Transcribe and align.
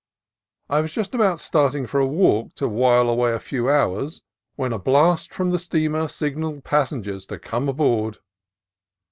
I 0.67 0.81
was 0.81 0.93
just 0.93 1.13
about 1.13 1.39
starting 1.39 1.85
for 1.85 1.99
a 1.99 2.07
walk 2.07 2.55
to 2.55 2.67
while 2.67 3.07
away 3.07 3.33
a 3.33 3.39
few 3.39 3.69
hours 3.69 4.23
when 4.55 4.73
a 4.73 4.79
blast 4.79 5.31
from 5.31 5.51
the 5.51 5.59
steamer 5.59 6.07
sig 6.07 6.37
nalled 6.39 6.63
passengers 6.63 7.27
to 7.27 7.37
come 7.37 7.69
aboard. 7.69 8.17